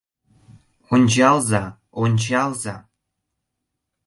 —Ончалза, 0.93 1.63
ончалза! 2.01 2.75